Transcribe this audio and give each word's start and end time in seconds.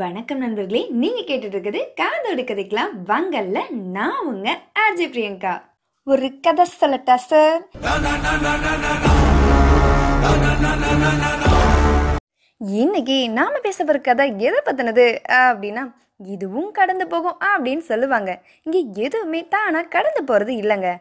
வணக்கம் 0.00 0.38
நண்பர்களே 0.42 0.80
நீங்க 1.00 1.20
கேட்டுட்டு 1.28 1.56
இருக்குது 1.56 1.80
காதோடு 1.98 2.42
கதைக்கலாம். 2.42 2.92
வங்கல்ல 3.08 3.58
நான் 3.96 4.20
உங்க 4.30 4.48
ஆர்ஜே 4.82 5.06
பிரியங்கா. 5.14 5.54
ஒரு 6.12 6.26
கதை 6.44 6.64
சொல்லட்டா 6.80 7.14
சார் 7.14 7.62
இன்னைக்கு 12.58 13.16
நாம 13.38 13.58
பேச 13.66 13.84
போற 13.84 13.98
கதை 13.98 14.26
எதை 14.48 14.60
பத்தினது? 14.68 15.06
அப்படின்னா 15.30 15.84
இதுவும் 16.36 16.70
கடந்து 16.78 17.06
போகும் 17.06 17.40
அப்படின்னு 17.50 17.84
சொல்லுவாங்க. 17.90 18.30
இங்க 18.62 18.78
எதுவுமே 19.06 19.42
தானா 19.56 19.82
கடந்து 19.96 20.22
போறது 20.30 20.54
இல்லைங்க. 20.62 20.92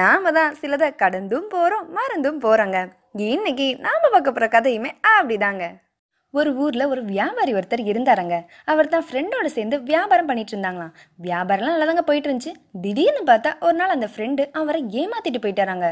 நாம 0.00 0.32
தான் 0.38 0.58
சிலதை 0.62 0.90
கடந்தும் 1.04 1.48
போறோம் 1.54 1.86
மறந்தும் 1.98 2.42
போறோங்க. 2.46 2.80
இன்னைக்கு 3.34 3.68
நாம 3.86 4.02
பார்க்க 4.16 4.32
போற 4.32 4.48
கதையுமே 4.56 4.92
அப்படிதாங்க. 5.14 5.66
ஒரு 6.38 6.50
ஊரில் 6.62 6.90
ஒரு 6.92 7.00
வியாபாரி 7.12 7.52
ஒருத்தர் 7.58 7.82
இருந்தாருங்க. 7.90 8.36
அவர் 8.72 8.90
தான் 8.92 9.04
ஃப்ரெண்டோட 9.06 9.46
சேர்ந்து 9.54 9.76
வியாபாரம் 9.88 10.28
பண்ணிட்டு 10.28 10.52
இருந்தாங்களாம். 10.54 10.92
வியாபாரம்லாம் 11.26 11.74
நல்லா 11.74 11.88
தாங்க 11.88 12.04
போயிட்டு 12.10 12.28
இருந்துச்சு 12.28 12.52
திடீர்னு 12.84 13.22
பார்த்தா 13.30 13.50
ஒரு 13.66 13.76
நாள் 13.80 13.94
அந்த 13.96 14.08
ஃப்ரெண்டு 14.12 14.44
அவரை 14.60 14.80
ஏமாத்திட்டு 15.00 15.40
போயிட்டாராங்க. 15.44 15.88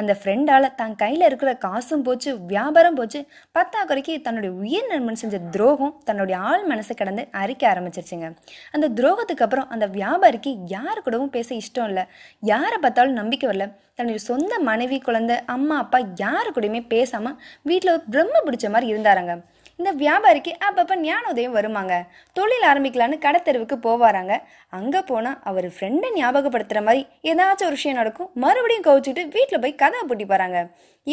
அந்த 0.00 0.14
ஃப்ரெண்டால் 0.20 0.68
தான் 0.80 0.94
கையில் 1.02 1.26
இருக்கிற 1.28 1.52
காசும் 1.66 2.04
போச்சு 2.08 2.32
வியாபாரம் 2.54 2.98
போச்சு. 3.00 3.22
பத்தாக்குறைக்கு 3.58 4.16
தன்னுடைய 4.28 4.52
உயிர் 4.62 4.90
நண்பன் 4.92 5.20
செஞ்ச 5.24 5.42
துரோகம் 5.56 5.94
தன்னுடைய 6.08 6.38
ஆள் 6.50 6.66
மனசை 6.72 6.96
கடந்து 7.02 7.24
அரிக்க 7.42 7.62
ஆரம்பிச்சிருச்சுங்க. 7.74 8.30
அந்த 8.76 8.88
துரோகத்துக்கு 9.00 9.46
அப்புறம் 9.48 9.70
அந்த 9.76 9.88
வியாபாரிக்கு 10.00 10.52
யார் 10.76 11.04
கூடவும் 11.06 11.34
பேச 11.38 11.48
இஷ்டம் 11.62 11.88
இல்லை. 11.92 12.06
யாரை 12.54 12.78
பார்த்தாலும் 12.84 13.18
நம்பிக்கை 13.22 13.46
வரல. 13.52 13.66
தன்னுடைய 13.98 14.20
சொந்த 14.30 14.52
மனைவி 14.68 14.98
குழந்தை 15.06 15.34
அம்மா 15.54 15.76
அப்பா 15.84 15.98
யாரு 16.24 16.50
கூடயுமே 16.56 16.80
பேசாமல் 16.92 17.36
வீட்டில் 17.70 17.96
ஒரு 17.96 18.04
பிரம்ம 18.12 18.36
பிடிச்ச 18.46 18.66
மாதிரி 18.74 18.86
இருந்தாராங்க. 18.92 19.34
இந்த 19.80 19.90
வியாபாரிக்கு 20.02 20.52
அப்பப்போ 20.66 20.94
ஞானோதயம் 21.08 21.56
வருமாங்க. 21.58 21.94
தொழில் 22.36 22.66
ஆரம்பிக்கலான்னு 22.70 23.16
கடத்தெருவுக்கு 23.26 23.76
போவாராங்க. 23.86 24.34
அங்கே 24.78 25.00
போனால் 25.10 25.38
அவர் 25.50 25.68
ஃப்ரெண்டை 25.76 26.10
ஞாபகப்படுத்துகிற 26.20 26.82
மாதிரி 26.88 27.02
ஏதாச்சும் 27.32 27.68
ஒரு 27.70 27.78
விஷயம் 27.78 28.00
நடக்கும் 28.00 28.30
மறுபடியும் 28.44 28.86
கவிச்சிட்டு 28.88 29.24
வீட்டில் 29.36 29.62
போய் 29.64 29.80
கதை 29.84 30.02
பூட்டி 30.10 30.26
போகிறாங்க 30.32 30.58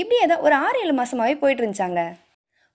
இப்படியே 0.01 0.25
தான் 0.31 0.43
ஒரு 0.47 0.57
ஆறு 0.65 0.79
ஏழு 0.85 0.95
மாதமாகவே 1.01 1.35
போயிட்டு 1.43 1.63
இருந்துச்சாங்க. 1.63 2.01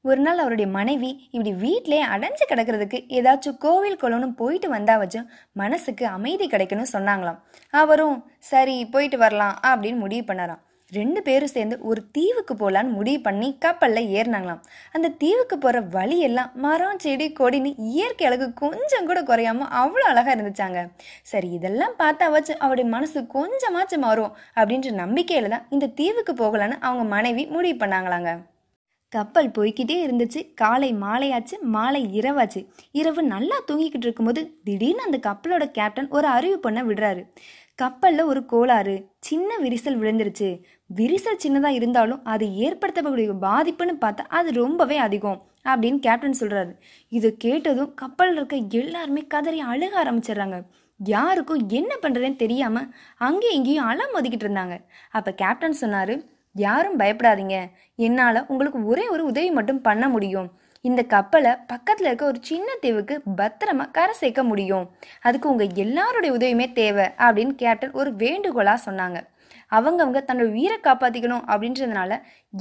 ஒரு 0.04 0.20
நாள் 0.24 0.40
அவருடைய 0.42 0.68
மனைவி 0.78 1.10
இப்படி 1.34 1.52
வீட்டிலே 1.64 2.00
அடைஞ்சு 2.14 2.44
கிடக்கிறதுக்கு 2.48 2.98
ஏதாச்சும் 3.18 3.58
கோவில் 3.64 4.00
குளம்னு 4.02 4.28
போயிட்டு 4.40 4.68
வந்தா 4.74 4.94
வச்சும் 5.02 5.28
மனசுக்கு 5.62 6.04
அமைதி 6.16 6.46
கிடைக்கணும்னு 6.54 6.94
சொன்னாங்களாம். 6.96 7.38
அவரும் 7.82 8.18
சரி 8.50 8.76
போயிட்டு 8.94 9.18
வரலாம் 9.24 9.56
அப்படின்னு 9.70 10.02
முடிவு 10.04 10.24
பண்ணாராம். 10.30 10.62
ரெண்டு 10.92 11.20
பேரும் 11.26 11.52
சேர்ந்து 11.54 11.76
ஒரு 11.90 12.00
தீவுக்கு 12.16 12.54
போகலான்னு 12.54 12.96
முடிவு 12.96 13.20
பண்ணி 13.26 13.48
கப்பலில் 13.64 14.10
ஏறினாங்களாம். 14.18 14.60
அந்த 14.96 15.08
தீவுக்கு 15.22 15.56
போகிற 15.58 15.80
வழியெல்லாம் 15.96 16.50
மரம் 16.64 17.00
செடி 17.04 17.26
கொடின்னு 17.40 17.70
இயற்கை 17.92 18.26
அழகு 18.28 18.48
கொஞ்சம் 18.62 19.08
கூட 19.10 19.20
குறையாம 19.30 19.68
அவ்வளோ 19.82 20.06
அழகாக 20.12 20.34
இருந்துச்சாங்க. 20.36 20.80
சரி 21.32 21.50
இதெல்லாம் 21.58 21.98
பார்த்தாவாச்சும் 22.02 22.62
அவருடைய 22.64 22.88
மனசு 22.96 23.20
கொஞ்சமாச்சும் 23.36 24.04
மாறும் 24.06 24.34
அப்படின்ற 24.60 24.92
நம்பிக்கையில் 25.04 25.54
தான் 25.54 25.68
இந்த 25.76 25.92
தீவுக்கு 26.00 26.34
போகலான்னு 26.42 26.78
அவங்க 26.88 27.06
மனைவி 27.16 27.44
முடிவு 27.56 27.78
பண்ணாங்களாங்க. 27.84 28.32
கப்பல் 29.12 29.48
போய்கிட்டே 29.56 29.96
இருந்துச்சு. 30.04 30.40
காலை 30.62 30.88
மாலையாச்சு 31.02 31.56
மாலை 31.74 32.00
இரவாச்சு. 32.18 32.60
இரவு 33.00 33.22
நல்லா 33.34 33.56
தூங்கிக்கிட்டு 33.68 34.06
இருக்கும்போது 34.08 34.40
திடீர்னு 34.66 35.06
அந்த 35.08 35.18
கப்பலோட 35.28 35.64
கேப்டன் 35.76 36.08
ஒரு 36.16 36.26
அறிவு 36.36 36.56
பண்ண 36.64 36.80
விடுறாரு. 36.88 37.22
கப்பலில் 37.78 38.28
ஒரு 38.32 38.40
கோளாறு. 38.46 38.94
சின்ன 39.18 39.56
விரிசல் 39.62 39.98
விழுந்துருச்சு. 40.00 40.48
விரிசல் 40.98 41.40
சின்னதாக 41.44 41.78
இருந்தாலும் 41.78 42.20
அது 42.24 42.46
ஏற்படுத்தக்கூடிய 42.64 43.32
பாதிப்புன்னு 43.46 43.94
பார்த்தா 44.04 44.24
அது 44.38 44.48
ரொம்பவே 44.52 44.96
அதிகம் 44.96 45.40
அப்படின்னு 45.64 45.98
கேப்டன் 46.06 46.38
சொல்கிறாரு 46.40 46.72
இதை 47.08 47.30
கேட்டதும் 47.44 47.90
கப்பலில் 47.94 48.36
இருக்க 48.36 48.56
எல்லாருமே 48.82 49.22
கதறி 49.34 49.60
அழுக 49.72 49.92
ஆரம்பிச்சிடுறாங்க. 50.02 50.58
யாருக்கும் 51.00 51.62
என்ன 51.68 51.92
பண்ணுறதுன்னு 52.02 52.42
தெரியாமல் 52.44 52.88
அங்கேயும் 53.28 53.56
இங்கேயும் 53.58 53.88
அலம் 53.90 54.14
ஒதுக்கிட்டு 54.18 54.46
இருந்தாங்க. 54.46 54.76
அப்போ 55.10 55.30
கேப்டன் 55.42 55.80
சொன்னார் 55.82 56.14
யாரும் 56.52 56.98
பயப்படாதீங்க. 56.98 57.56
என்னால் 58.06 58.46
உங்களுக்கு 58.46 58.80
ஒரே 58.84 59.06
ஒரு 59.08 59.24
உதவி 59.24 59.50
மட்டும் 59.50 59.80
பண்ண 59.80 60.04
முடியும். 60.08 60.48
இந்த 60.84 61.00
கப்பலை 61.12 61.52
பக்கத்தில் 61.70 62.08
இருக்க 62.08 62.24
ஒரு 62.30 62.40
சின்ன 62.48 62.68
தீவுக்கு 62.80 63.14
பத்திரமா 63.40 63.84
கரை 63.98 64.14
சேர்க்க 64.20 64.42
முடியும். 64.48 64.86
அதுக்கு 65.26 65.46
உங்கள் 65.52 65.78
எல்லாருடைய 65.84 66.30
உதவியுமே 66.36 66.66
தேவை 66.80 67.06
அப்படின்னு 67.26 67.54
கேப்டன் 67.62 67.96
ஒரு 68.00 68.10
வேண்டுகோளாக 68.22 68.84
சொன்னாங்க. 68.86 69.18
அவங்கவங்க 69.76 70.20
தன்னோட 70.26 70.48
உயிரை 70.58 70.78
காப்பாற்றிக்கணும் 70.86 71.46
அப்படின்றதுனால 71.52 72.18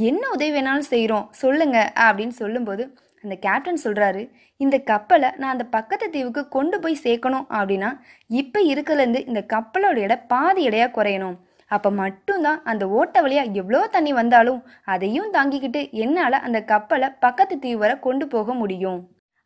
என்ன 0.09 0.23
உதவி 0.35 0.51
வேணாலும் 0.55 0.91
செய்கிறோம் 0.93 1.25
சொல்லுங்க 1.41 1.77
அப்படின்னு 2.05 2.35
சொல்லும்போது 2.41 2.83
அந்த 3.23 3.35
கேப்டன் 3.45 3.83
சொல்கிறாரு 3.83 4.21
இந்த 4.59 4.75
கப்பலை 4.91 5.29
நான் 5.39 5.53
அந்த 5.55 5.65
பக்கத்து 5.75 6.07
தீவுக்கு 6.15 6.41
கொண்டு 6.55 6.77
போய் 6.83 7.03
சேர்க்கணும் 7.05 7.45
அப்படின்னா 7.57 7.89
இப்போ 8.29 8.59
இருக்கிறதுலேருந்து 8.71 9.21
இந்த 9.29 9.41
கப்பலோட 9.53 9.97
எடை 10.05 10.17
பாதி 10.33 10.61
எடையாக 10.69 10.95
குறையணும். 10.97 11.37
அப்போ 11.71 11.89
மட்டும்தான் 12.01 12.61
அந்த 12.71 12.83
ஓட்ட 12.99 13.21
வழியாக 13.25 13.57
எவ்வளோ 13.61 13.81
தண்ணி 13.95 14.13
வந்தாலும் 14.21 14.61
அதையும் 14.95 15.33
தாங்கிக்கிட்டு 15.37 15.83
என்னால் 16.05 16.43
அந்த 16.45 16.61
கப்பலை 16.73 17.09
பக்கத்து 17.25 17.57
தீவு 17.59 17.81
வரை 17.83 17.97
கொண்டு 18.07 18.27
போக 18.27 18.53
முடியும். 18.61 19.01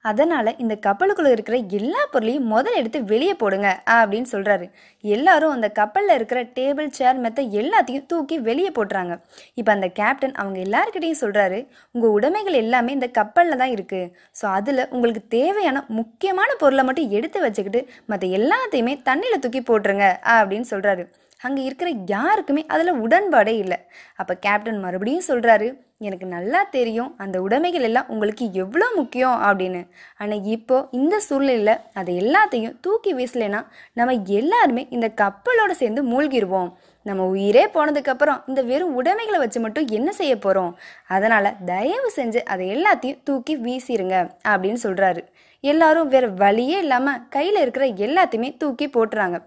அதனால் 0.05 0.49
இந்த 0.63 0.73
கப்பலுக்குள்ளே 0.85 1.31
இருக்கிற 1.35 1.57
எல்லா 1.77 2.01
பொருளையும் 2.11 2.49
முதல்ல 2.51 2.79
எடுத்து 2.81 2.99
வெளியே 3.11 3.33
போடுங்க 3.41 3.69
அப்படின்னு 3.95 4.29
சொல்கிறாரு 4.33 4.65
எல்லாரும் 5.03 5.53
அந்த 5.55 5.67
கப்பலில் 5.79 6.15
இருக்கிற 6.17 6.39
டேபிள் 6.57 6.89
சேர் 6.97 7.21
மெத்த 7.23 7.41
எல்லாத்தையும் 7.61 8.05
தூக்கி 8.11 8.35
வெளியே 8.49 8.71
போட்டுறாங்க. 8.77 9.13
இப்போ 9.59 9.71
அந்த 9.75 9.87
கேப்டன் 9.99 10.35
அவங்க 10.41 10.59
எல்லாருக்கிட்டையும் 10.67 11.21
சொல்கிறாரு 11.23 11.59
உங்கள் 11.95 12.15
உடைமைகள் 12.17 12.61
எல்லாமே 12.63 12.93
இந்த 12.97 13.09
கப்பலில் 13.19 13.61
தான் 13.63 13.75
இருக்குது 13.77 14.11
ஸோ 14.41 14.45
அதில் 14.57 14.87
உங்களுக்கு 14.95 15.23
தேவையான 15.37 15.85
முக்கியமான 15.99 16.49
பொருளை 16.63 16.85
மட்டும் 16.89 17.13
எடுத்து 17.19 17.41
வச்சுக்கிட்டு 17.47 17.83
மற்ற 18.11 18.27
எல்லாத்தையுமே 18.39 18.95
தண்ணியில் 19.09 19.43
தூக்கி 19.45 19.63
போட்டுருங்க 19.63 20.07
அப்படின்னு 20.37 20.69
சொல்கிறாரு 20.73 21.05
அங்கே 21.45 21.61
இருக்கிற 21.67 21.89
யாருக்குமே 22.13 22.63
அதில் 22.73 23.01
உடன்பாடே 23.05 23.53
இல்லை. 23.63 23.77
அப்போ 24.21 24.33
கேப்டன் 24.45 24.79
மறுபடியும் 24.85 25.27
சொல்கிறாரு 25.27 25.67
எனக்கு 26.07 26.25
நல்லா 26.33 26.59
தெரியும் 26.75 27.11
அந்த 27.23 27.37
உடைமைகள் 27.45 27.85
எல்லாம் 27.89 28.09
உங்களுக்கு 28.13 28.45
எவ்வளோ 28.63 28.87
முக்கியம் 28.97 29.37
அப்படின்னு. 29.47 29.81
ஆனால் 30.21 30.43
இப்போ 30.55 30.77
இந்த 30.99 31.15
சூழ்நிலையில் 31.27 31.73
அதை 31.99 32.13
எல்லாத்தையும் 32.23 32.75
தூக்கி 32.85 33.13
வீசலைன்னா 33.19 33.61
நம்ம 33.99 34.15
எல்லாருமே 34.39 34.83
இந்த 34.97 35.09
கப்பலோடு 35.23 35.75
சேர்ந்து 35.81 36.03
மூழ்கிடுவோம் 36.11 36.71
நம்ம 37.07 37.25
உயிரே 37.33 37.63
போனதுக்கப்புறம் 37.75 38.41
இந்த 38.51 38.61
வெறும் 38.69 38.95
உடைமைகளை 38.99 39.39
வச்சு 39.41 39.59
மட்டும் 39.65 39.89
என்ன 39.97 40.09
செய்ய 40.19 40.35
போகிறோம் 40.45 40.71
அதனால் 41.15 41.55
தயவு 41.71 42.09
செஞ்சு 42.19 42.41
அதை 42.53 42.65
எல்லாத்தையும் 42.75 43.21
தூக்கி 43.29 43.55
வீசிடுங்க 43.65 44.15
அப்படின்னு 44.51 44.81
சொல்கிறாரு 44.87 45.23
எல்லாரும் 45.63 46.09
வேற 46.13 46.25
வழியே 46.41 46.77
இல்லாமல் 46.83 47.21
கையில் 47.35 47.59
இருக்கிற 47.61 47.85
எல்லாத்தையுமே 48.05 48.49
தூக்கி 48.61 48.87
போட்டுறாங்க. 48.95 49.37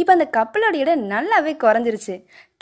இப்போ 0.00 0.12
அந்த 0.16 0.26
கப்பலோட 0.36 0.74
இடம் 0.82 1.04
நல்லாவே 1.12 1.52
குறைஞ்சிருச்சு. 1.64 2.14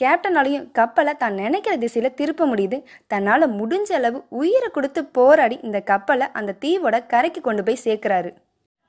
கேப்டனாலையும் 0.03 0.67
கப்பலை 0.79 1.15
தான் 1.23 1.39
நினைக்கிற 1.43 1.75
திசையில் 1.85 2.17
திருப்ப 2.21 2.47
முடியுது. 2.53 2.79
தன்னால் 3.13 3.55
முடிஞ்ச 3.61 3.93
அளவு 4.01 4.21
உயிரை 4.41 4.69
கொடுத்து 4.77 5.03
போராடி 5.19 5.59
இந்த 5.69 5.81
கப்பலை 5.93 6.29
அந்த 6.41 6.57
தீவோட 6.65 6.99
கரைக்கு 7.15 7.43
கொண்டு 7.49 7.65
போய் 7.69 7.85
சேர்க்குறாரு. 7.87 8.33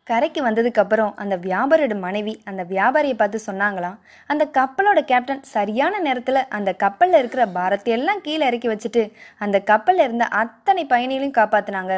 கரைக்கு 0.10 0.42
வந்ததுக்கப்புறம் 0.46 1.12
அந்த 1.22 1.36
வியாபாரியோட 1.46 1.96
மனைவி 2.06 2.34
அந்த 2.50 2.62
வியாபாரியை 2.72 3.16
பார்த்து 3.18 3.40
சொன்னாங்களாம் 3.48 3.98
அந்த 4.30 4.44
கப்பலோட 4.58 5.02
கேப்டன் 5.12 5.44
சரியான 5.52 6.00
நேரத்தில் 6.00 6.42
அந்த 6.58 6.74
கப்பலில் 6.84 7.20
இருக்கிற 7.20 7.46
பாரத்தை 7.58 7.94
எல்லாம் 7.98 8.24
கீழே 8.28 8.46
இறக்கி 8.50 8.70
வச்சுட்டு 8.72 9.04
அந்த 9.46 9.60
கப்பலில் 9.72 10.06
இருந்த 10.08 10.28
அத்தனை 10.42 10.86
பயணிகளையும் 10.86 11.38
காப்பாற்றினாங்க 11.40 11.96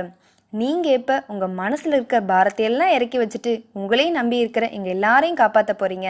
நீங்கள் 0.54 0.98
இப்போ 1.00 1.16
உங்கள் 1.28 1.58
மனசில் 1.60 1.96
இருக்க 1.98 2.18
பாரத்தை 2.32 2.64
எல்லாம் 2.70 2.94
இறக்கி 2.96 3.18
வச்சுட்டு 3.20 3.52
உங்களையும் 3.80 4.18
நம்பி 4.20 4.44
இருக்கிற 4.44 4.66
எங்கள் 4.78 4.96
எல்லாரையும் 4.96 5.42
காப்பாற்ற 5.42 5.74
போகிறீங்க 5.76 6.10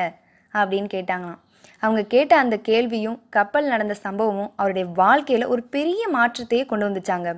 அப்படின்னு 0.54 0.90
கேட்டாங்களாம். 0.94 1.42
அவங்க 1.86 2.02
கேட்ட 2.14 2.34
அந்த 2.44 2.56
கேள்வியும் 2.69 3.18
கப்பல் 3.36 3.69
நடந்த 3.74 3.94
சம்பவமும் 4.03 4.52
அவருடைய 4.59 4.86
வாழ்க்கையில் 5.00 5.52
ஒரு 5.53 5.62
பெரிய 5.75 6.02
மாற்றத்தையே 6.16 6.64
கொண்டு 6.72 6.86
வந்துச்சாங்க. 6.88 7.30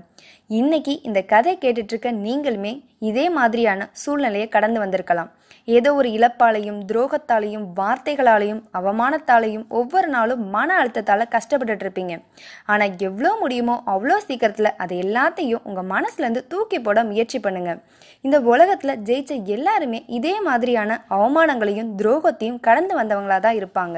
இன்னைக்கு 0.59 0.93
இந்த 1.07 1.19
கதை 1.33 1.53
கேட்டுட்ருக்க 1.61 2.09
நீங்களுமே 2.25 2.73
இதே 3.09 3.25
மாதிரியான 3.37 3.87
சூழ்நிலையை 4.01 4.47
கடந்து 4.55 4.79
வந்திருக்கலாம். 4.83 5.29
ஏதோ 5.75 5.89
ஒரு 5.99 6.09
இழப்பாலையும் 6.17 6.79
துரோகத்தாலையும் 6.89 7.65
வார்த்தைகளாலையும் 7.77 8.61
அவமானத்தாலையும் 8.79 9.65
ஒவ்வொரு 9.79 10.07
நாளும் 10.15 10.41
மன 10.55 10.69
அழுத்தத்தால் 10.79 11.23
கஷ்டப்பட்டுட்டு 11.35 11.85
இருப்பீங்க 11.85 12.15
ஆனால் 12.71 12.95
எவ்வளோ 13.09 13.31
முடியுமோ 13.43 13.75
அவ்வளோ 13.93 14.17
சீக்கிரத்தில் 14.27 14.71
அதை 14.85 14.97
எல்லாத்தையும் 15.05 15.63
உங்கள் 15.69 15.89
மனசுலேருந்து 15.93 16.43
தூக்கி 16.53 16.79
போட 16.79 17.03
முயற்சி 17.11 17.39
பண்ணுங்க. 17.45 17.73
இந்த 18.25 18.39
உலகத்தில் 18.53 18.99
ஜெயிச்ச 19.09 19.37
எல்லாருமே 19.57 20.01
இதே 20.19 20.35
மாதிரியான 20.49 20.99
அவமானங்களையும் 21.17 21.93
துரோகத்தையும் 22.01 22.61
கடந்து 22.67 22.95
வந்தவங்களாக 22.99 23.41
தான் 23.47 23.59
இருப்பாங்க. 23.61 23.97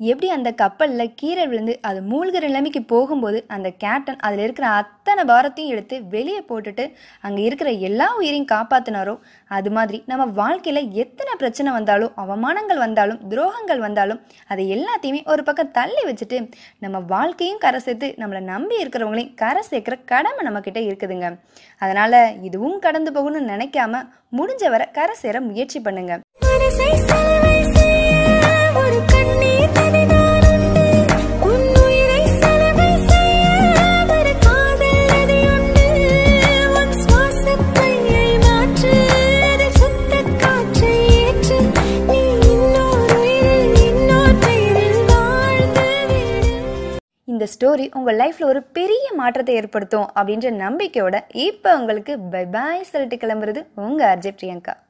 எப்படி 0.00 0.28
அந்த 0.34 0.50
கப்பலில் 0.60 1.12
கீரை 1.20 1.42
விழுந்து 1.50 1.74
அது 1.88 1.98
மூழ்கிற 2.10 2.44
நிலைமைக்கு 2.46 2.80
போகும்போது 2.92 3.38
அந்த 3.54 3.68
கேப்டன் 3.82 4.18
அதில் 4.26 4.42
இருக்கிற 4.44 4.66
அத்தனை 4.78 5.22
பாரத்தையும் 5.30 5.72
எடுத்து 5.74 5.96
வெளியே 6.14 6.40
போட்டுட்டு 6.48 6.84
அங்கே 7.26 7.42
இருக்கிற 7.48 7.68
எல்லா 7.88 8.06
உயிரையும் 8.20 8.48
காப்பாற்றினாரோ 8.54 9.14
அது 9.50 9.70
மாதிரி 9.76 9.98
நம்ம 10.12 10.24
வாழ்க்கையில் 10.40 10.82
எத்தனை 11.02 11.34
பிரச்சனை 11.42 11.72
வந்தாலும் 11.76 12.12
அவமானங்கள் 12.22 12.82
வந்தாலும் 12.84 13.22
துரோகங்கள் 13.30 13.84
வந்தாலும் 13.86 14.20
அதை 14.48 14.64
எல்லாத்தையுமே 14.76 15.22
ஒரு 15.34 15.44
பக்கம் 15.48 15.72
தள்ளி 15.78 16.04
வச்சுட்டு 16.08 16.40
நம்ம 16.78 17.02
வாழ்க்கையும் 17.14 17.62
கரை 17.64 17.80
சேர்த்து 17.86 18.10
நம்மளை 18.22 18.42
நம்பி 18.52 18.76
இருக்கிறவங்களையும் 18.82 19.34
கரை 19.44 19.64
சேர்க்குற 19.70 19.96
கடமை 20.12 20.44
நம்மக்கிட்ட 20.48 20.82
இருக்குதுங்க. 20.88 21.28
அதனால் 21.80 22.20
இதுவும் 22.42 22.78
கடந்து 22.78 23.12
போகணும்னு 23.18 23.52
நினைக்காம 23.54 24.02
முடிஞ்ச 24.40 24.64
வரை 24.74 24.88
கரை 24.98 25.16
சேர 25.22 25.40
முயற்சி 25.50 25.80
பண்ணுங்க. 25.80 26.14
இந்த 47.44 47.54
ஸ்டோரி 47.54 47.86
உங்கள் 47.98 48.16
லைஃப்பில் 48.20 48.46
ஒரு 48.50 48.60
பெரிய 48.76 49.06
மாற்றத்தை 49.18 49.54
ஏற்படுத்தும் 49.60 50.06
அப்படின்ற 50.18 50.50
நம்பிக்கையோட 50.60 51.16
இப்போ 51.46 51.70
உங்களுக்கு 51.78 52.12
பை 52.34 52.42
பாய் 52.54 52.88
சொல்லிட்டு 52.90 53.16
கிளம்புறது 53.22 53.60
உங்கள் 53.86 54.10
அர்ஜய் 54.12 54.34
பிரியங்கா. 54.36 54.74